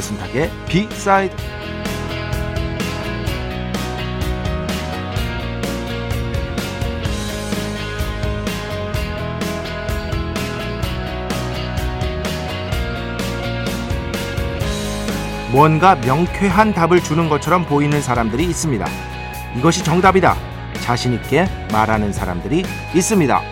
[0.00, 1.36] 배순탁의 비사이드
[15.52, 18.86] 뭔가 명쾌한 답을 주는 것처럼 보이는 사람들이 있습니다.
[19.56, 20.36] 이것이 정답이다.
[20.80, 22.64] 자신있게 말하는 사람들이
[22.94, 23.49] 있습니다.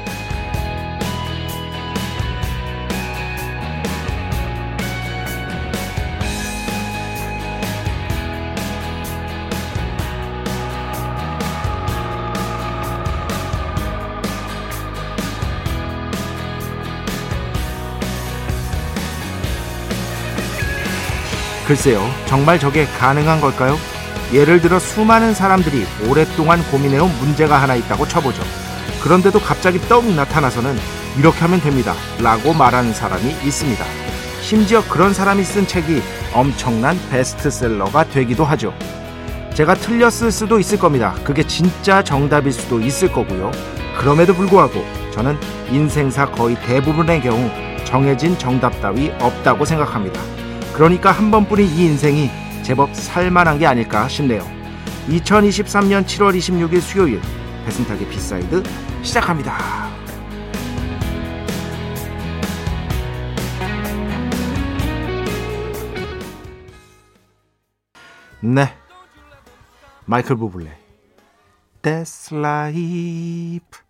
[21.69, 23.77] 글쎄요, 정말 저게 가능한 걸까요?
[24.33, 28.43] 예를 들어 수많은 사람들이 오랫동안 고민해온 문제가 하나 있다고 쳐보죠.
[29.03, 30.75] 그런데도 갑자기 떡 나타나서는
[31.19, 31.93] 이렇게 하면 됩니다.
[32.23, 33.85] 라고 말하는 사람이 있습니다.
[34.41, 36.03] 심지어 그런 사람이 쓴 책이
[36.33, 38.73] 엄청난 베스트셀러가 되기도 하죠.
[39.53, 41.15] 제가 틀렸을 수도 있을 겁니다.
[41.23, 43.51] 그게 진짜 정답일 수도 있을 거고요.
[43.99, 45.37] 그럼에도 불구하고 저는
[45.71, 47.51] 인생사 거의 대부분의 경우
[47.85, 50.38] 정해진 정답 따위 없다고 생각합니다.
[50.79, 52.31] 그러니까 한 번뿐인 이 인생이
[52.63, 54.45] 제법 살만한 게 아닐까 싶네요.
[55.09, 57.21] 2023년 7월 26일 수요일
[57.65, 58.63] 배순탁의 B side
[59.03, 59.59] 시작합니다.
[68.41, 68.73] 네.
[70.05, 70.79] 마이클 부블레.
[71.83, 73.81] That's life.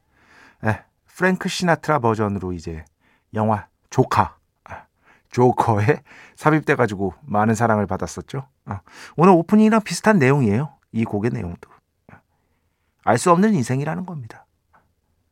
[0.62, 2.82] 네, 프랭크 시나트라 버전으로 이제
[3.34, 4.37] 영화 조카
[5.30, 6.02] 조커에
[6.36, 8.46] 삽입돼 가지고 많은 사랑을 받았었죠.
[8.66, 8.80] 어.
[9.16, 10.74] 오늘 오프닝이랑 비슷한 내용이에요.
[10.92, 11.70] 이 곡의 내용도.
[13.04, 14.44] 알 수 없는 인생이라는 겁니다.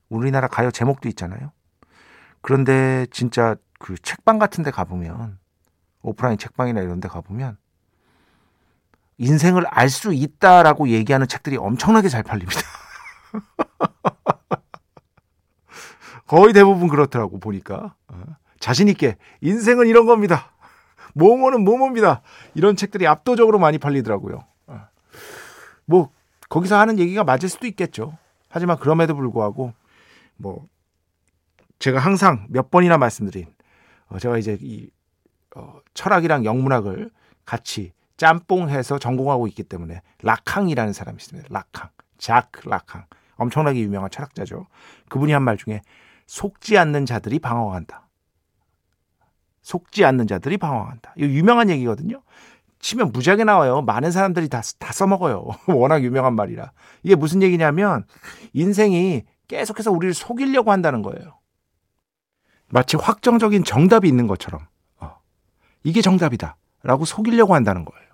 [0.09, 1.53] 우리나라 가요 제목도 있잖아요.
[2.41, 5.39] 그런데 진짜 그 책방 같은 데 가보면,
[6.03, 7.59] 오프라인 책방이나 이런 데 가보면,
[9.19, 12.61] 인생을 알 수 있다라고 얘기하는 책들이 엄청나게 잘 팔립니다.
[16.27, 17.95] 거의 대부분 그렇더라고, 보니까.
[18.67, 18.69] 어.
[18.69, 20.53] 자신있게 인생은 이런 겁니다.
[21.15, 22.23] 모모는 모모입니다.
[22.55, 24.45] 이런 책들이 압도적으로 많이 팔리더라고요.
[24.67, 24.81] 어.
[25.85, 26.11] 뭐
[26.49, 28.17] 거기서 하는 얘기가 맞을 수도 있겠죠.
[28.49, 29.73] 하지만 그럼에도 불구하고
[30.37, 30.67] 뭐
[31.79, 33.47] 제가 항상 몇 번이나 말씀드린
[34.09, 34.91] 어 제가 이제 이
[35.55, 37.11] 어 철학이랑 영문학을
[37.47, 41.49] 같이 짬뽕해서 전공하고 있기 때문에 락항이라는 사람이 있습니다.
[41.51, 41.89] 락항,
[42.19, 43.07] 작 락항,
[43.37, 44.67] 엄청나게 유명한 철학자죠.
[45.09, 45.81] 그분이 한 말 중에
[46.27, 48.06] 속지 않는 자들이 방황한다.
[49.67, 51.13] 속지 않는 자들이 방황한다.
[51.17, 52.23] 이거 유명한 얘기거든요.
[52.79, 53.83] 치면 무지하게 나와요.
[53.83, 55.45] 많은 사람들이 다, 다 써먹어요.
[55.67, 56.71] 워낙 유명한 말이라.
[57.03, 58.05] 이게 무슨 얘기냐면
[58.53, 61.41] 인생이 계속해서 우리를 속이려고 한다는 거예요.
[62.69, 64.69] 마치 확정적인 정답이 있는 것처럼.
[65.01, 65.17] 어,
[65.83, 66.57] 이게 정답이다.
[66.85, 68.07] 라고 속이려고 한다는 거예요.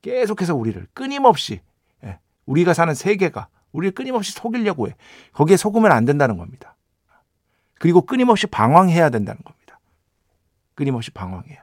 [0.00, 1.60] 계속해서 우리를 끊임없이,
[2.04, 4.94] 예, 우리가 사는 세계가 우리를 끊임없이 속이려고 해.
[5.32, 6.76] 거기에 속으면 안 된다는 겁니다.
[7.74, 9.57] 그리고 끊임없이 방황해야 된다는 겁니다.
[10.78, 11.58] 끊임없이 방황해요.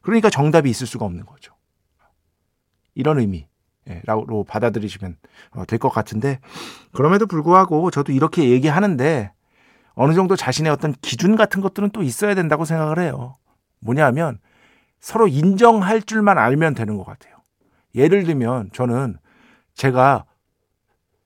[0.00, 1.52] 그러니까 정답이 있을 수가 없는 거죠.
[2.94, 5.16] 이런 의미로 받아들이시면
[5.50, 6.38] 어, 될것 같은데
[6.92, 9.32] 그럼에도 불구하고 저도 이렇게 얘기하는데
[9.94, 13.34] 어느 정도 자신의 어떤 기준 같은 것들은 또 있어야 된다고 생각을 해요.
[13.80, 14.38] 뭐냐면
[15.00, 17.38] 서로 인정할 줄만 알면 되는 것 같아요.
[17.96, 19.18] 예를 들면 저는
[19.74, 20.26] 제가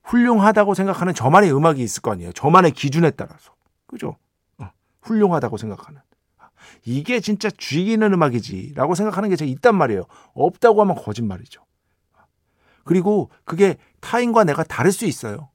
[0.01, 2.31] 훌륭하다고 생각하는 저만의 음악이 있을 거 아니에요.
[2.31, 3.53] 저만의 기준에 따라서.
[3.85, 4.17] 그죠?
[4.57, 4.71] 어,
[5.03, 6.01] 훌륭하다고 생각하는.
[6.85, 10.03] 이게 진짜 죽이는 음악이지라고 생각하는 게 제가 있단 말이에요.
[10.33, 11.63] 없다고 하면 거짓말이죠.
[12.83, 15.49] 그리고 그게 타인과 내가 다를 수 있어요.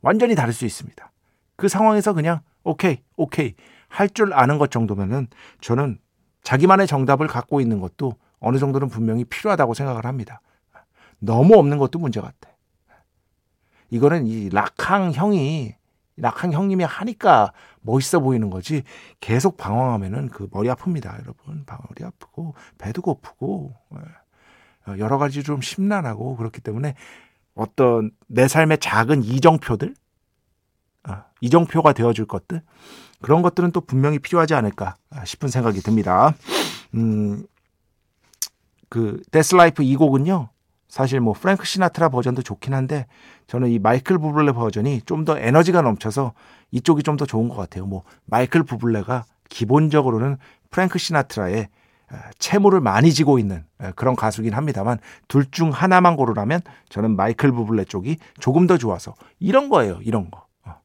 [0.00, 1.12] 완전히 다를 수 있습니다.
[1.56, 3.54] 그 상황에서 그냥 오케이, 오케이
[3.88, 5.28] 할 줄 아는 것 정도면은
[5.60, 5.98] 저는
[6.42, 10.40] 자기만의 정답을 갖고 있는 것도 어느 정도는 분명히 필요하다고 생각을 합니다.
[11.18, 12.50] 너무 없는 것도 문제 같아.
[13.90, 15.74] 이거는 이 락항 형이
[16.16, 17.52] 낙한 형님이 하니까
[17.88, 18.82] 멋있어 보이는 거지
[19.20, 21.64] 계속 방황하면은 그 머리 아픕니다, 여러분.
[21.66, 24.90] 머리 아프고 배도 고프고 예.
[24.90, 26.94] 어, 여러 가지 좀 심란하고 그렇기 때문에
[27.54, 29.94] 어떤 내 삶의 작은 이정표들,
[31.08, 32.62] 어, 이정표가 되어줄 것들,
[33.20, 36.34] 그런 것들은 또 분명히 필요하지 않을까 싶은 생각이 듭니다.
[36.94, 37.44] 음,
[38.88, 40.50] 그, That's life 이 곡은요,
[40.88, 43.06] 사실 뭐 프랭크 시나트라 버전도 좋긴 한데
[43.46, 46.32] 저는 이 마이클 부블레 버전이 좀 더 에너지가 넘쳐서
[46.70, 47.86] 이쪽이 좀 더 좋은 것 같아요.
[47.86, 50.38] 뭐 마이클 부블레가 기본적으로는
[50.70, 51.68] 프랭크 시나트라의
[52.38, 53.64] 채무를 많이 지고 있는
[53.94, 54.98] 그런 가수긴 합니다만
[55.28, 59.98] 둘 중 하나만 고르라면 저는 마이클 부블레 쪽이 조금 더 좋아서 이런 거예요.
[60.02, 60.46] 이런 거.
[60.64, 60.76] 어.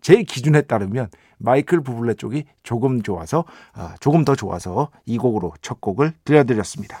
[0.00, 3.44] 제 기준에 따르면 마이클 부블레 쪽이 조금 좋아서
[3.76, 7.00] 어, 조금 더 좋아서 이 곡으로 첫 곡을 들려드렸습니다.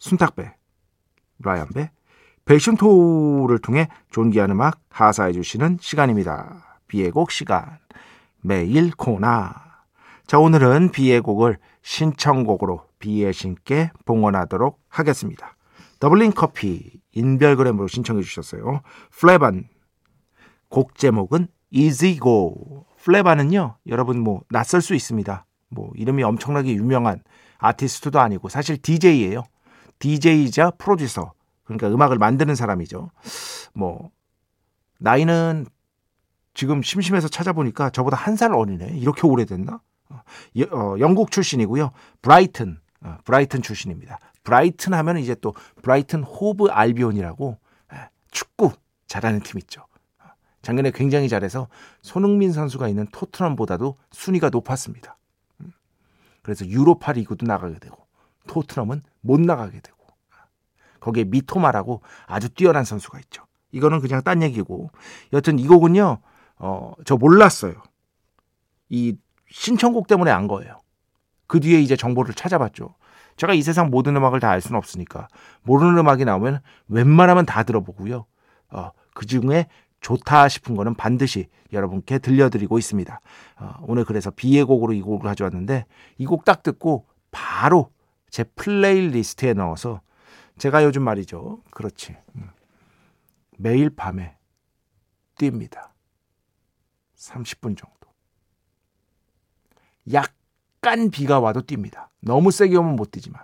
[0.00, 0.52] 순탁배,
[1.38, 1.90] 라이언배,
[2.44, 6.78] 베이션토를 통해 존귀한 음악 하사해 주시는 시간입니다.
[6.88, 7.78] 비의 곡 시간.
[8.40, 9.54] 매일 코나.
[10.26, 15.56] 자, 오늘은 비의 곡을 신청곡으로 비의 신께 봉헌하도록 하겠습니다.
[16.00, 18.80] 더블린 커피 인별그램으로 신청해 주셨어요.
[19.10, 19.68] 플레반
[20.68, 22.86] 곡 제목은 Go.
[23.02, 25.44] 플레반은요, 여러분 뭐 낯설 수 있습니다.
[25.68, 27.22] 뭐 이름이 엄청나게 유명한
[27.58, 29.44] 아티스트도 아니고 사실 DJ예요.
[30.00, 31.32] DJ이자 프로듀서
[31.64, 33.10] 그러니까 음악을 만드는 사람이죠.
[33.74, 34.10] 뭐
[34.98, 35.66] 나이는
[36.54, 38.96] 지금 심심해서 찾아보니까 저보다 한 살 어리네.
[38.98, 39.80] 이렇게 오래됐나?
[40.10, 40.20] 어,
[40.72, 41.92] 어, 영국 출신이고요.
[42.22, 44.18] 브라이튼, 어, 브라이튼 출신입니다.
[44.42, 47.58] 브라이튼 하면 이제 또 브라이튼 호브 알비온이라고
[47.94, 48.72] 예, 축구
[49.06, 49.82] 잘하는 팀 있죠.
[50.18, 50.24] 어,
[50.62, 51.68] 작년에 굉장히 잘해서
[52.02, 55.16] 손흥민 선수가 있는 토트넘보다도 순위가 높았습니다.
[55.60, 55.72] 음,
[56.42, 57.96] 그래서 유로파 리그도 나가게 되고
[58.46, 59.98] 토트넘은 못 나가게 되고
[61.00, 63.44] 거기에 미토마라고 아주 뛰어난 선수가 있죠.
[63.72, 64.90] 이거는 그냥 딴 얘기고
[65.32, 66.18] 여튼 이 곡은요
[66.58, 67.74] 어, 저 몰랐어요.
[68.88, 69.16] 이
[69.50, 70.78] 신청곡 때문에 안 거예요.
[71.46, 72.94] 그 뒤에 이제 정보를 찾아봤죠.
[73.36, 75.28] 제가 이 세상 모든 음악을 다 알 수는 없으니까
[75.62, 78.26] 모르는 음악이 나오면 웬만하면 다 들어보고요.
[78.70, 79.66] 어, 그 중에
[80.00, 83.20] 좋다 싶은 거는 반드시 여러분께 들려드리고 있습니다.
[83.58, 85.86] 어, 오늘 그래서 비의 곡으로 이 곡을 가져왔는데
[86.18, 87.90] 이 곡 딱 듣고 바로
[88.30, 90.00] 제 playlist에 넣어서
[90.58, 91.62] 제가 요즘 말이죠.
[91.70, 92.16] 그렇지.
[92.36, 92.50] 음.
[93.58, 94.36] 매일 밤에
[95.36, 95.90] 뜁니다.
[97.16, 98.08] 30분 정도.
[100.12, 102.08] 약간 비가 와도 뜁니다.
[102.20, 103.42] 너무 세게 오면 못 뛰지만.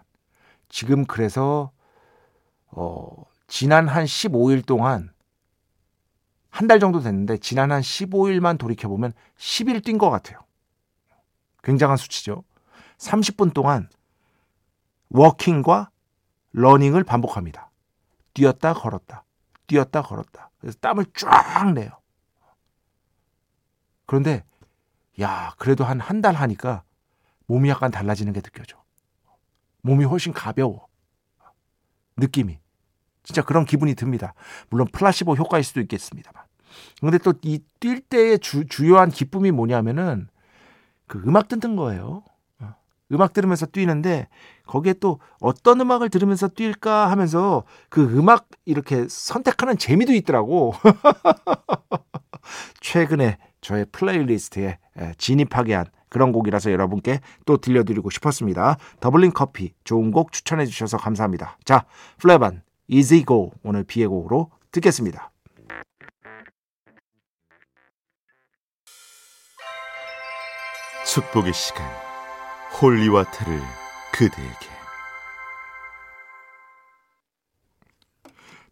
[0.68, 1.72] 지금 그래서
[2.68, 5.12] 어, 지난 한 15일 동안
[6.50, 10.38] 한 달 정도 됐는데 지난 한 15일만 돌이켜 보면 10일 뛴 것 같아요.
[11.62, 12.44] 굉장한 수치죠.
[12.96, 13.90] 30분 동안
[15.10, 15.90] 워킹과
[16.52, 17.70] 러닝을 반복합니다.
[18.34, 19.24] 뛰었다 걸었다.
[19.66, 20.50] 뛰었다 걸었다.
[20.60, 21.90] 그래서 땀을 쫙 내요.
[24.06, 24.44] 그런데
[25.20, 26.82] 야, 그래도 한 한 달 하니까
[27.46, 28.82] 몸이 약간 달라지는 게 느껴져.
[29.82, 30.86] 몸이 훨씬 가벼워.
[32.16, 32.58] 느낌이.
[33.22, 34.34] 진짜 그런 기분이 듭니다.
[34.70, 36.42] 물론 플라시보 효과일 수도 있겠습니다만.
[37.00, 40.28] 근데 또 이 뛸 때의 주, 주요한 기쁨이 뭐냐면은
[41.06, 42.24] 그 음악 듣는 거예요.
[43.12, 44.28] 음악 들으면서 뛰는데
[44.66, 50.74] 거기에 또 어떤 음악을 들으면서 뛸까 하면서 그 음악 이렇게 선택하는 재미도 있더라고.
[52.80, 54.78] 최근에 저의 playlist에
[55.18, 58.78] 진입하게 한 그런 곡이라서 여러분께 또 들려드리고 싶었습니다.
[59.00, 61.58] 더블링 커피 좋은 곡 추천해 주셔서 감사합니다.
[61.64, 61.84] 자,
[62.18, 65.32] 플레반 이즈 이고 오늘 비의 곡으로 듣겠습니다.
[71.06, 71.86] 축복의 시간
[72.80, 74.76] 홀리와타를 그대에게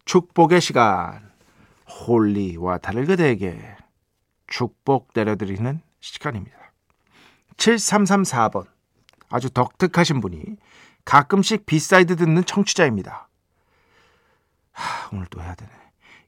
[0.04, 1.32] 축복의 시간
[1.88, 3.76] 홀리와타를 그대에게
[4.46, 6.56] 축복 내려드리는 시간입니다.
[7.56, 8.66] 7334번
[9.28, 10.42] 아주 독특하신 분이
[11.04, 13.28] 가끔씩 B-side 듣는 청취자입니다.
[14.72, 15.70] 하, 오늘 또 해야 되네.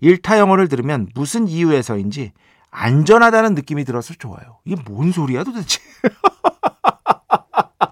[0.00, 2.32] 일타 영어를 들으면 무슨 이유에서인지
[2.70, 4.58] 안전하다는 느낌이 들어서 좋아요.
[4.64, 5.80] 이게 뭔 소리야 도대체?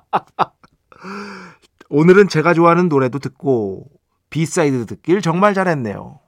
[1.95, 3.87] 오늘은 제가 좋아하는 노래도 듣고
[4.29, 6.19] B-side 듣길 정말 잘했네요.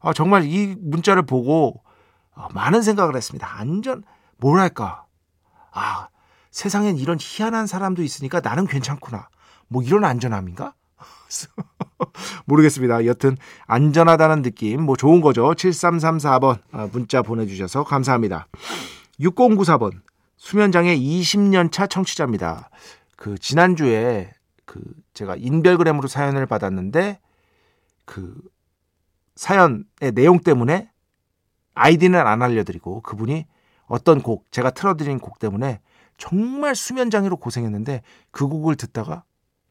[0.00, 1.84] 아, 정말 이 문자를 보고
[2.34, 3.48] 아, 많은 생각을 했습니다.
[3.60, 4.02] 안전
[4.38, 5.04] 뭐랄까?
[5.70, 6.08] 아
[6.50, 9.28] 세상엔 이런 희한한 사람도 있으니까 나는 괜찮구나.
[9.68, 10.74] 뭐 이런 안전함인가?
[12.46, 13.06] 모르겠습니다.
[13.06, 13.36] 여튼
[13.68, 15.48] 안전하다는 느낌 뭐 좋은 거죠.
[15.52, 18.48] 7334번 아, 문자 보내주셔서 감사합니다.
[19.20, 19.92] 6094번
[20.38, 22.70] 수면장애 20년 차 청취자입니다.
[23.16, 24.32] 그 지난주에
[24.68, 24.82] 그
[25.14, 27.18] 제가 인별그램으로 사연을 받았는데
[28.04, 28.38] 그
[29.34, 30.90] 사연의 내용 때문에
[31.74, 33.46] 아이디는 안 알려드리고 그분이
[33.86, 35.80] 어떤 곡 제가 틀어드린 곡 때문에
[36.18, 39.24] 정말 수면 장애로 고생했는데 그 곡을 듣다가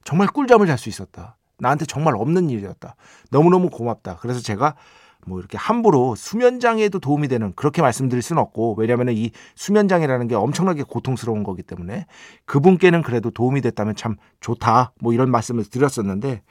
[0.04, 1.38] 정말 꿀잠을 잘 수 있었다.
[1.60, 2.96] 나한테 정말 없는 일이었다.
[3.30, 4.18] 너무너무 고맙다.
[4.18, 4.75] 그래서 제가
[5.27, 10.27] 뭐 이렇게 함부로 수면 장애에도 도움이 되는 그렇게 말씀드릴 수는 없고 왜냐하면 이 수면 장애라는
[10.27, 12.05] 게 엄청나게 고통스러운 거기 때문에
[12.46, 14.93] 그분께는 그래도 도움이 됐다면 참 좋다.
[15.00, 16.41] 뭐 이런 말씀을 드렸었는데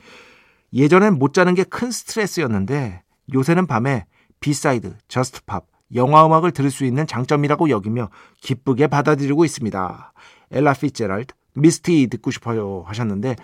[0.73, 3.02] 예전엔 못 자는 게 큰 스트레스였는데
[3.35, 4.06] 요새는 밤에
[4.40, 10.12] B-side, Just Pop, 영화 음악을 들을 수 있는 장점이라고 여기며 기쁘게 받아들이고 있습니다.
[10.50, 13.37] 엘라 피제랄드, Misty 듣고 싶어요 하셨는데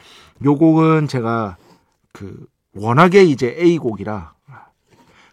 [0.45, 1.57] 요 곡은 제가
[2.13, 4.35] 그 워낙에 이제 A 곡이라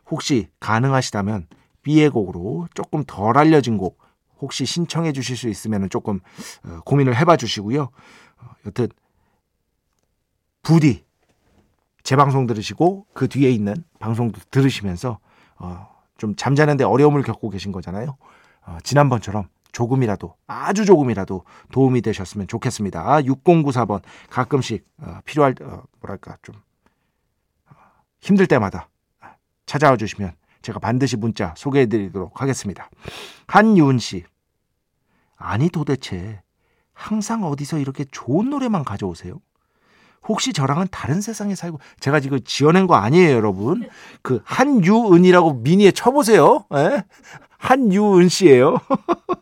[0.09, 1.47] 혹시 가능하시다면
[1.81, 3.99] B의 곡으로 조금 덜 알려진 곡
[4.39, 6.19] 혹시 신청해 주실 수 있으면 조금
[6.65, 7.83] 어, 고민을 해봐 주시고요.
[7.83, 8.87] 어, 여튼
[10.61, 11.05] 부디
[12.03, 15.19] 제 방송 들으시고 그 뒤에 있는 방송도 들으시면서
[15.57, 18.17] 어, 좀 잠자는데 어려움을 겪고 계신 거잖아요.
[18.65, 23.21] 어, 지난번처럼 조금이라도 아주 조금이라도 도움이 되셨으면 좋겠습니다.
[23.21, 26.55] 6094번 가끔씩 어, 필요할 어, 뭐랄까 좀
[27.69, 27.75] 어,
[28.21, 28.89] 힘들 때마다
[29.69, 30.31] 찾아와 주시면
[30.63, 32.89] 제가 반드시 문자 소개해 드리도록 하겠습니다.
[33.45, 34.25] 한유은 씨.
[35.37, 36.41] 아니 도대체
[36.91, 39.39] 항상 어디서 이렇게 좋은 노래만 가져오세요?
[40.27, 43.87] 혹시 저랑은 다른 세상에 살고 제가 지금 지어낸 거 아니에요, 여러분.
[44.23, 46.65] 그 한유은이라고 미니에 쳐보세요.
[46.73, 46.77] 에?
[46.79, 47.03] 예?
[47.59, 48.79] 한유은 씨예요.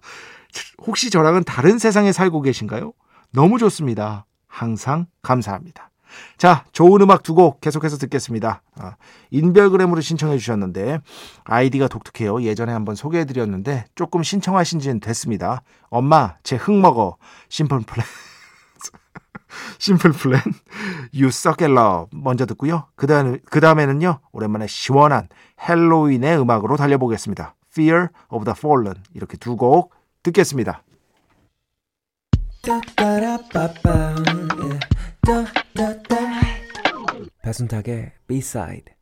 [0.85, 2.91] 혹시 저랑은 다른 세상에 살고 계신가요?
[3.31, 4.25] 너무 좋습니다.
[4.45, 5.89] 항상 감사합니다.
[6.37, 8.61] 자, 좋은 음악 두 곡 계속해서 듣겠습니다.
[8.75, 8.95] 아,
[9.31, 10.99] 인별그램으로 신청해 주셨는데
[11.43, 12.41] 아이디가 독특해요.
[12.43, 15.61] 예전에 한번 소개해 드렸는데 조금 신청하신 지는 됐습니다.
[15.89, 17.17] 엄마, 제 흙 먹어.
[17.49, 18.05] 심플 플랜.
[19.79, 20.41] 심플 플랜.
[21.13, 22.07] You suck at love.
[22.11, 22.87] 먼저 듣고요.
[22.95, 24.19] 그 다음에, 그 다음에는요.
[24.31, 25.27] 오랜만에 시원한
[25.67, 27.55] 헬로윈의 음악으로 달려보겠습니다.
[27.71, 28.95] Fear of the Fallen.
[29.13, 29.93] 이렇게 두 곡
[30.23, 30.83] 듣겠습니다.
[37.41, 38.93] 배순탁의 B-side.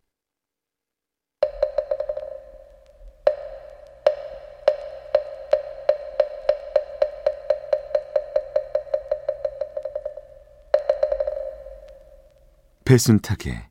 [12.86, 13.70] 배순탁의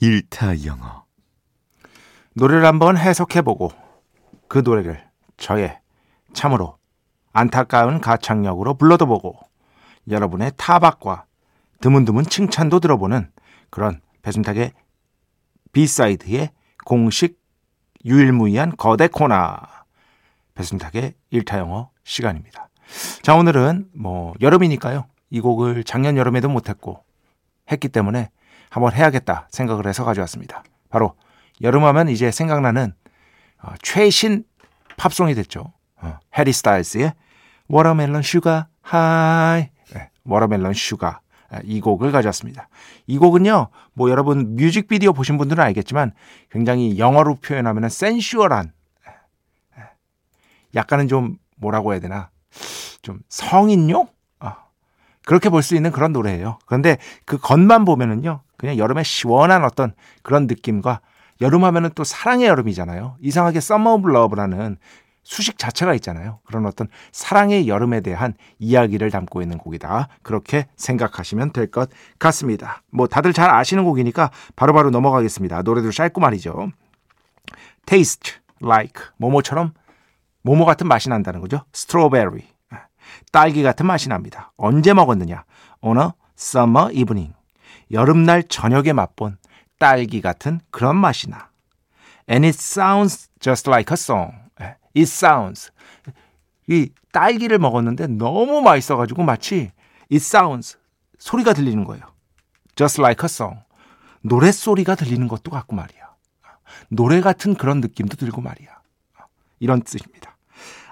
[0.00, 1.04] 일타 영어.
[2.34, 3.72] 노래를 한번 해석해보고
[4.48, 5.78] 그 노래를 저의
[6.32, 6.78] 참으로
[7.34, 9.38] 안타까운 가창력으로 불러도 보고
[10.08, 11.26] 여러분의 타박과
[11.80, 13.30] 드문드문 칭찬도 들어보는
[13.70, 14.72] 그런 배순탁의
[15.72, 16.50] B-side의
[16.84, 17.38] 공식
[18.04, 19.56] 유일무이한 거대 코너
[20.54, 22.68] 배순탁의 일타 영어 시간입니다.
[23.22, 25.06] 자 오늘은 뭐 여름이니까요.
[25.30, 27.04] 이 곡을 작년 여름에도 못했고
[27.70, 28.30] 했기 때문에
[28.68, 30.64] 한번 해야겠다 생각을 해서 가져왔습니다.
[30.88, 31.14] 바로
[31.62, 32.94] 여름하면 이제 생각나는
[33.62, 34.44] 어, 최신
[34.96, 35.72] 팝송이 됐죠.
[35.96, 37.14] 어, 해리 스타일스의
[37.68, 41.20] Watermelon Sugar High 네, Watermelon Sugar
[41.64, 42.68] 이 곡을 가져왔습니다.
[43.06, 46.12] 이 곡은요, 뭐 여러분 뮤직비디오 보신 분들은 알겠지만
[46.50, 48.72] 굉장히 영어로 표현하면 sensual한
[50.74, 52.30] 약간은 좀 뭐라고 해야 되나
[53.02, 54.08] 좀 성인용
[54.40, 54.52] 어,
[55.24, 56.58] 그렇게 볼 수 있는 그런 노래예요.
[56.66, 61.00] 그런데 그 겉만 보면은요, 그냥 여름에 시원한 어떤 그런 느낌과
[61.40, 63.16] 여름 하면은 또 사랑의 여름이잖아요.
[63.20, 64.76] 이상하게 summer of love라는
[65.22, 66.40] 수식 자체가 있잖아요.
[66.44, 70.08] 그런 어떤 사랑의 여름에 대한 이야기를 담고 있는 곡이다.
[70.22, 72.82] 그렇게 생각하시면 될 것 같습니다.
[72.90, 75.62] 뭐 다들 잘 아시는 곡이니까 바로바로 바로 넘어가겠습니다.
[75.62, 76.72] 노래도 짧고 말이죠.
[77.86, 79.72] Taste like 모모처럼
[80.42, 81.64] 모모 같은 맛이 난다는 거죠.
[81.74, 82.42] Strawberry.
[83.32, 84.52] 딸기 같은 맛이 납니다.
[84.56, 85.44] 언제 먹었느냐?
[85.82, 86.08] On a
[86.38, 87.34] summer evening.
[87.92, 89.36] 여름날 저녁에 맛본
[89.78, 91.50] 딸기 같은 그런 맛이 나.
[92.28, 94.39] And it sounds just like a song.
[94.96, 95.70] 예, it sounds.
[96.68, 99.72] 이 딸기를 먹었는데 너무 맛있어가지고 마치
[100.10, 100.78] it sounds
[101.18, 102.04] 소리가 들리는 거예요.
[102.76, 103.60] just like a song.
[104.22, 106.10] 노랫소리가 들리는 것도 같고 말이야.
[106.88, 108.68] 노래 같은 그런 느낌도 들고 말이야.
[109.58, 110.36] 이런 뜻입니다.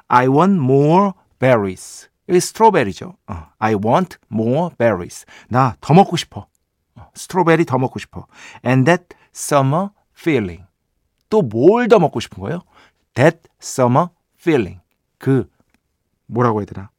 [0.09, 2.09] I want more berries.
[2.29, 3.15] 여기 스트로베리죠.
[3.27, 5.25] 어, I want more berries.
[5.49, 6.47] 나 더 먹고 싶어.
[6.97, 8.27] 어, 스트로베리 더 먹고 싶어.
[8.67, 10.65] And that summer feeling.
[11.31, 12.63] 또 뭘 더 먹고 싶은 거예요?
[13.15, 14.81] That summer feeling.
[15.19, 15.49] 그
[16.27, 16.91] 뭐라고 해야 되나?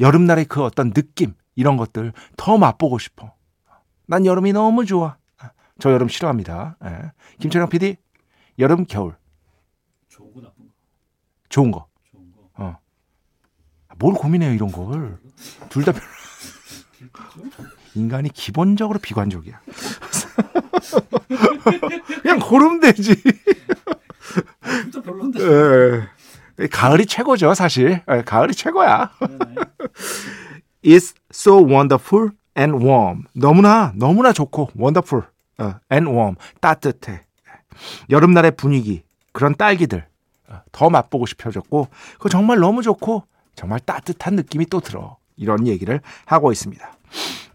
[0.00, 3.34] 여름날의 그 어떤 느낌 이런 것들 더 맛보고 싶어.
[4.06, 5.16] 난 여름이 너무 좋아.
[5.78, 6.76] 저 여름 싫어합니다.
[6.84, 7.12] 예.
[7.40, 7.96] 김철영 PD
[8.58, 9.16] 여름 겨울
[10.08, 10.72] 좋은 거 나쁜 거?
[11.48, 11.86] 좋은 거.
[12.10, 12.50] 좋은 거.
[12.62, 12.76] 어.
[13.98, 15.18] 뭘 고민해요 이런 걸.
[15.70, 16.04] 둘 다 별로.
[17.94, 19.60] 인간이 기본적으로 비관적이야.
[22.22, 23.14] 그냥 고르면 되지.
[25.04, 25.40] 별론데.
[26.60, 26.66] 예.
[26.68, 28.02] 가을이 최고죠, 사실.
[28.10, 29.10] 예, 가을이 최고야.
[29.20, 29.54] 네네.
[30.84, 33.24] It's so wonderful and warm.
[33.34, 35.26] 너무나 너무나 좋고 wonderful
[35.58, 36.36] 어, and warm.
[36.60, 37.22] 따뜻해.
[38.10, 40.06] 여름날의 분위기 그런 딸기들
[40.48, 43.24] 어, 더 맛보고 싶어졌고 그 정말 너무 좋고
[43.54, 45.16] 정말 따뜻한 느낌이 또 들어.
[45.36, 46.92] 이런 얘기를 하고 있습니다.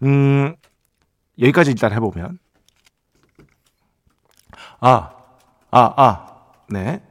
[0.02, 0.54] 음,
[1.40, 2.38] 여기까지 일단 해보면
[4.80, 5.10] 아,
[5.70, 6.27] 아, 아,
[6.69, 7.01] 네.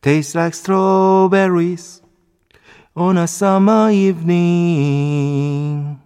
[0.00, 2.02] Tastes like strawberries
[2.96, 6.00] on a summer evening,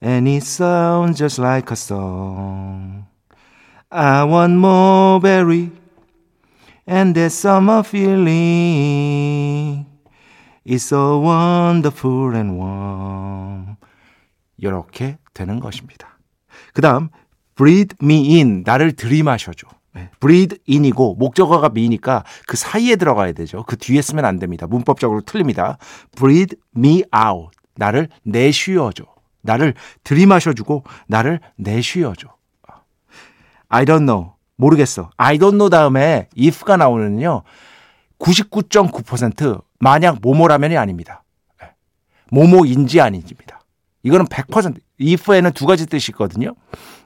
[0.00, 3.06] and it sounds just like a song.
[3.90, 5.70] I want more berry,
[6.86, 9.84] and that summer feeling
[10.64, 13.76] is so wonderful and warm.
[14.56, 16.18] 이렇게 되는 것입니다.
[16.72, 17.10] 그 다음,
[17.56, 18.62] breathe me in.
[18.64, 19.68] 나를 들이마셔줘.
[19.95, 23.63] 네, breathe in이고 목적어가 me니까 그 사이에 들어가야 되죠.
[23.63, 24.67] 그 뒤에 쓰면 안 됩니다.
[24.67, 25.77] 문법적으로 틀립니다.
[26.17, 27.57] breathe me out.
[27.75, 29.05] 나를 내쉬어줘.
[29.41, 32.27] 나를 들이마셔주고 나를 내쉬어줘.
[33.69, 34.33] I don't know.
[34.57, 35.11] 모르겠어.
[35.17, 37.43] I don't know 다음에 if가 나오면요.
[38.19, 41.23] 99.9% 만약 모모라면이 아닙니다.
[41.61, 41.69] 네.
[42.31, 43.61] 모모인지 아닌지입니다.
[44.03, 46.53] 이거는 100% if에는 두 가지 뜻이 있거든요.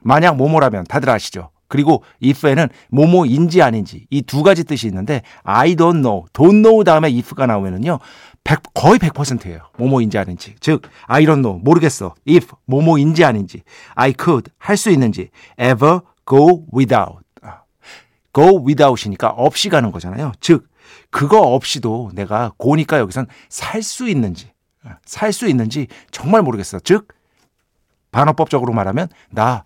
[0.02, 1.50] 만약 모모라면 다들 아시죠?
[1.70, 7.08] 그리고 if에는 모모인지 아닌지 이 두 가지 뜻이 있는데 I don't know, don't know 다음에
[7.08, 8.00] if가 나오면은요
[8.44, 9.60] 100, 거의 100%예요.
[9.78, 10.56] 모모인지 아닌지.
[10.60, 12.16] 즉 I don't know 모르겠어.
[12.28, 13.64] if 모모인지 아닌지
[13.96, 15.30] I could 할 수 있는지
[15.60, 17.62] ever go without 아,
[18.34, 20.32] go without이니까 없이 가는 거잖아요.
[20.42, 20.68] 즉
[21.12, 24.52] 그거 없이도 내가 고니까 여기선 살 수 있는지
[25.06, 26.80] 살 수 있는지 정말 모르겠어.
[26.80, 27.08] 즉
[28.12, 29.66] 반어법적으로 말하면 나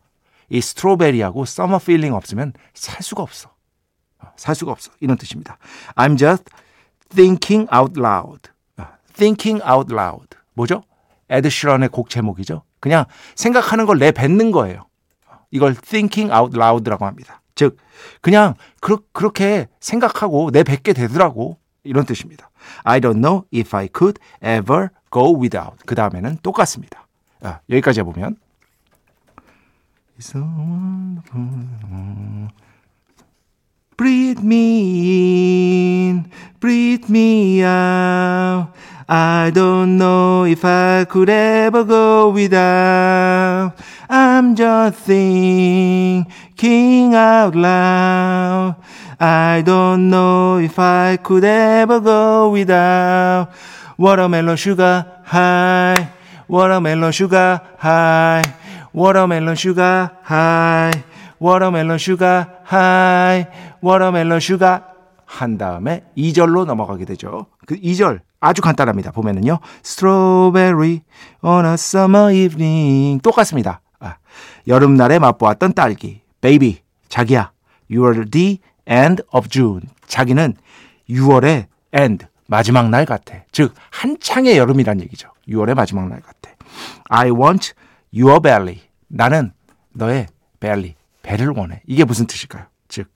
[0.49, 3.53] 이 strawberry하고 summer feeling 없으면 살 수가 없어.
[4.19, 4.91] 어, 살 수가 없어.
[4.99, 5.57] 이런 뜻입니다.
[5.95, 6.45] I'm just
[7.09, 8.49] thinking out loud.
[8.77, 10.27] 어, thinking out loud.
[10.53, 10.83] 뭐죠?
[11.29, 12.63] 에드 시런의 곡 제목이죠.
[12.79, 14.87] 그냥 생각하는 걸 내뱉는 거예요.
[15.51, 17.41] 이걸 thinking out loud라고 합니다.
[17.55, 17.77] 즉
[18.21, 21.57] 그냥 그러, 그렇게 생각하고 내뱉게 되더라고.
[21.83, 22.49] 이런 뜻입니다.
[22.83, 25.77] I don't know if I could ever go without.
[25.85, 27.07] 그 다음에는 똑같습니다.
[27.41, 28.37] 아, 여기까지 해보면
[30.17, 32.51] It's so wonderful.
[33.97, 38.73] Breathe me in, breathe me out.
[39.09, 43.73] I don't know if I could ever go without.
[44.09, 48.75] I'm just thinking out loud.
[49.19, 53.51] I don't know if I could ever go without.
[53.97, 56.09] Watermelon sugar high,
[56.47, 58.41] watermelon sugar high,
[58.95, 61.03] watermelon sugar high,
[61.41, 63.47] watermelon sugar high,
[63.83, 64.81] watermelon sugar
[65.25, 67.47] 한 다음에 2절로 넘어가게 되죠.
[67.65, 69.11] 그 2절 아주 간단합니다.
[69.11, 69.59] 보면은요.
[69.83, 71.01] Strawberry
[71.41, 73.81] on a summer evening 똑같습니다.
[73.99, 74.17] 아,
[74.67, 76.21] 여름날에 맛보았던 딸기.
[76.41, 77.51] Baby, 자기야.
[77.89, 79.81] You're the end of June.
[80.07, 80.55] 자기는
[81.09, 81.65] 6월의
[81.97, 83.37] end, 마지막 날 같아.
[83.51, 85.29] 즉 한창의 여름이란 얘기죠.
[85.47, 86.51] 6월의 마지막 날 같아.
[87.09, 87.73] I want
[88.13, 88.81] your belly.
[89.07, 89.51] 나는
[89.93, 90.27] 너의
[90.59, 91.81] belly, 배를 원해.
[91.85, 92.65] 이게 무슨 뜻일까요?
[92.87, 93.09] 즉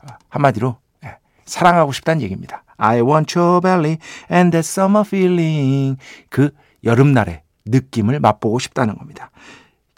[0.00, 2.64] 아, 한마디로 예, 사랑하고 싶다는 얘기입니다.
[2.76, 3.98] I want your belly
[4.30, 5.98] and that summer feeling.
[6.28, 6.50] 그
[6.82, 9.30] 여름날의 느낌을 맛보고 싶다는 겁니다.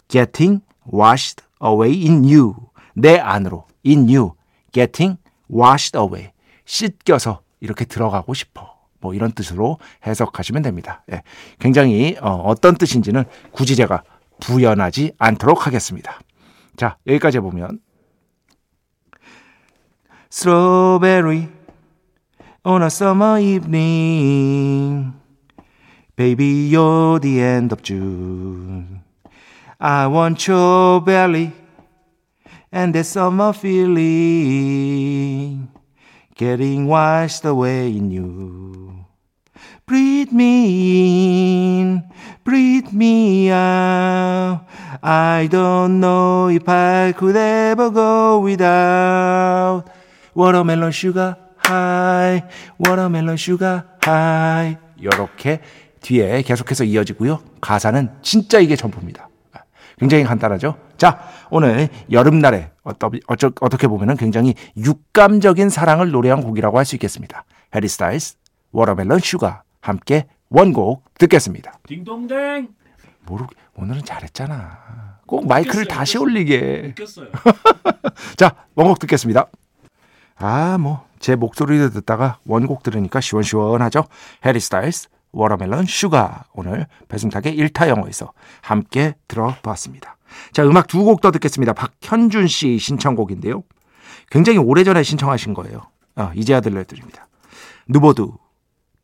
[0.07, 2.55] Getting washed away in you.
[2.93, 3.65] 내 안으로.
[3.85, 4.33] in you.
[4.71, 5.19] Getting
[5.51, 6.31] washed away.
[6.65, 8.77] 씻겨서 이렇게 들어가고 싶어.
[8.99, 11.03] 뭐 이런 뜻으로 해석하시면 됩니다.
[11.11, 11.23] 예,
[11.59, 14.03] 굉장히 어, 떤 뜻인지는 굳이 제가
[14.41, 16.19] 부연하지 않도록 하겠습니다.
[16.75, 17.79] 자 여기까지 해보면
[20.31, 21.47] Strawberry
[22.63, 25.13] on a summer evening
[26.15, 29.01] Baby you're the end of June
[29.79, 31.51] I want your belly
[32.71, 34.57] and that summer feeling
[36.35, 38.96] getting washed away in you.
[39.87, 42.03] Breathe me in,
[42.43, 44.65] breathe me out.
[45.01, 49.85] I don't know if I could ever go without
[50.35, 52.43] watermelon sugar high,
[52.77, 54.77] watermelon sugar high.
[54.97, 55.61] 이렇게
[56.01, 57.39] 뒤에 계속해서 이어지고요.
[57.61, 59.29] 가사는 진짜 이게 전부입니다.
[59.97, 60.75] 굉장히 간단하죠.
[60.97, 61.17] 자,
[61.49, 67.45] 오늘 여름날에 어떠, 어쩌, 어떻게 보면 굉장히 육감적인 사랑을 노래한 곡이라고 할 수 있겠습니다.
[67.73, 68.35] 해리 스타일스,
[68.73, 71.79] Watermelon Sugar 함께 원곡 듣겠습니다.
[71.87, 72.69] 딩동댕.
[73.25, 75.17] 모르 오늘은 잘했잖아.
[75.25, 76.23] 꼭 마이크를 웃겼어요, 다시 웃겼어요.
[76.23, 76.87] 올리게.
[76.91, 77.27] 웃겼어요.
[78.37, 79.47] 자, 원곡 듣겠습니다.
[80.37, 84.05] 아, 뭐 제 목소리를 듣다가 원곡 들으니까 시원시원하죠.
[84.45, 90.17] 해리 스타일스, Watermelon Sugar 오늘 배순탁의 1타 영어에서 함께 들어봤습니다.
[90.51, 91.73] 자, 음악 두 곡 더 듣겠습니다.
[91.73, 93.63] 박현준 씨 신청곡인데요.
[94.29, 95.81] 굉장히 오래전에 신청하신 거예요.
[96.15, 97.27] 어, 이제야 들려드립니다.
[97.87, 98.27] 누보드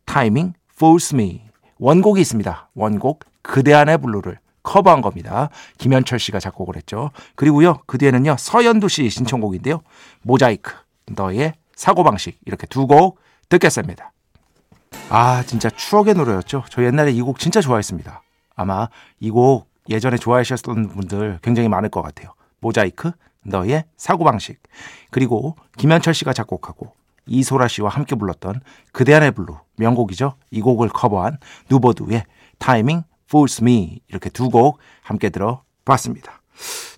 [0.05, 0.53] 타이밍
[0.84, 1.41] Fools Me
[1.80, 2.69] 원곡이 있습니다.
[2.76, 5.50] 원곡 그대 안의 블루를 커버한 겁니다.
[5.78, 7.12] 김현철 씨가 작곡을 했죠.
[7.36, 9.82] 그리고요 그 뒤에는요 서현두 씨 신청곡인데요.
[10.24, 10.74] 모자이크
[11.15, 14.12] 너의 사고방식 이렇게 두 곡 듣겠습니다.
[15.10, 16.65] 아 진짜 추억의 노래였죠.
[16.69, 18.22] 저 옛날에 이 곡 진짜 좋아했습니다.
[18.56, 18.89] 아마
[19.22, 22.34] 이 곡 예전에 좋아하셨던 분들 굉장히 많을 것 같아요.
[22.60, 23.12] 모자이크
[23.46, 24.62] 너의 사고방식
[25.12, 26.93] 그리고 김현철 씨가 작곡하고
[27.25, 30.36] 이소라 씨와 함께 불렀던 그대 안의 블루 명곡이죠.
[30.51, 31.38] 이 곡을 커버한
[31.69, 32.25] 누보드의
[32.59, 36.41] 타이밍 Fools Me 이렇게 두 곡 함께 들어봤습니다.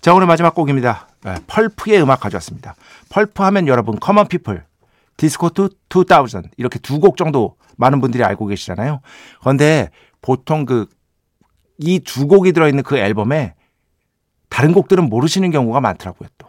[0.00, 1.08] 자 오늘 마지막 곡입니다.
[1.24, 2.74] 네, 펄프의 음악 가져왔습니다.
[3.08, 4.64] 펄프 하면 여러분 Common People
[5.16, 9.00] Disco two 2000 이렇게 두 곡 정도 많은 분들이 알고 계시잖아요.
[9.40, 10.86] 그런데 보통 그
[11.78, 13.54] 이 두 곡이 들어있는 그 앨범에
[14.48, 16.28] 다른 곡들은 모르시는 경우가 많더라고요.
[16.38, 16.48] 또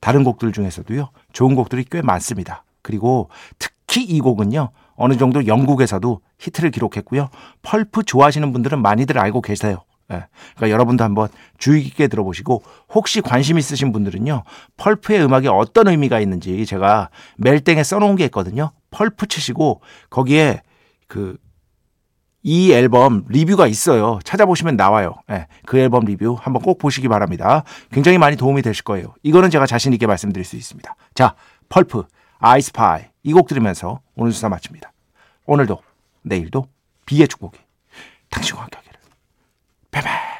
[0.00, 2.64] 다른 곡들 중에서도요 좋은 곡들이 꽤 많습니다.
[2.86, 7.30] 그리고 특히 이 곡은요 어느 정도 영국에서도 히트를 기록했고요.
[7.62, 9.82] 펄프 좋아하시는 분들은 많이들 알고 계세요.
[10.12, 10.26] 예.
[10.54, 12.62] 그러니까 여러분도 한번 주의 깊게 들어보시고
[12.94, 14.44] 혹시 관심 있으신 분들은요
[14.76, 18.70] 펄프의 음악에 어떤 의미가 있는지 제가 멜땡에 써놓은 게 있거든요.
[18.92, 20.62] 펄프 치시고 거기에
[21.08, 21.36] 그
[22.48, 24.20] 이 앨범 리뷰가 있어요.
[24.22, 25.16] 찾아보시면 나와요.
[25.32, 27.64] 예, 그 앨범 리뷰 한번 꼭 보시기 바랍니다.
[27.90, 29.14] 굉장히 많이 도움이 되실 거예요.
[29.24, 30.94] 이거는 제가 자신 있게 말씀드릴 수 있습니다.
[31.14, 31.34] 자,
[31.68, 32.04] 펄프,
[32.38, 34.92] 아이스파이 이 곡 들으면서 오늘 수사 마칩니다.
[35.46, 35.82] 오늘도
[36.22, 36.68] 내일도
[37.06, 37.58] 비의 축복이
[38.30, 39.00] 당신과 함께 하기를.
[39.90, 40.35] 바이바이.